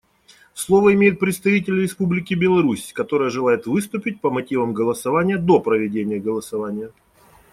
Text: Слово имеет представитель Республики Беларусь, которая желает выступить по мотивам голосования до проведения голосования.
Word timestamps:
Слово 0.55 0.95
имеет 0.95 1.19
представитель 1.19 1.79
Республики 1.79 2.33
Беларусь, 2.33 2.91
которая 2.91 3.29
желает 3.29 3.67
выступить 3.67 4.19
по 4.19 4.31
мотивам 4.31 4.73
голосования 4.73 5.37
до 5.37 5.59
проведения 5.59 6.17
голосования. 6.19 6.89